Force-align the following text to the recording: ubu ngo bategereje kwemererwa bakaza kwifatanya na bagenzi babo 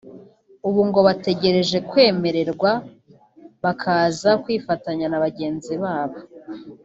ubu 0.67 0.81
ngo 0.87 0.99
bategereje 1.07 1.77
kwemererwa 1.89 2.71
bakaza 3.63 4.31
kwifatanya 4.43 5.05
na 5.09 5.21
bagenzi 5.25 5.73
babo 5.83 6.17